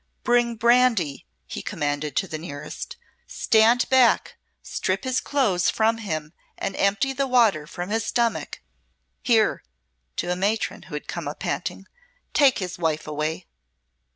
"Bring 0.23 0.55
brandy," 0.55 1.27
he 1.45 1.61
commanded 1.61 2.15
the 2.15 2.39
nearest. 2.39 2.97
"Stand 3.27 3.87
back; 3.89 4.35
strip 4.63 5.03
his 5.03 5.19
clothes 5.21 5.69
from 5.69 5.99
him 5.99 6.33
and 6.57 6.75
empty 6.75 7.13
the 7.13 7.27
water 7.27 7.67
from 7.67 7.89
his 7.91 8.03
stomach. 8.03 8.61
Here," 9.21 9.61
to 10.15 10.31
a 10.31 10.35
matron 10.35 10.81
who 10.89 10.95
had 10.95 11.07
come 11.07 11.27
up 11.27 11.39
panting, 11.41 11.85
"take 12.33 12.57
his 12.57 12.79
wife 12.79 13.05
away." 13.05 13.45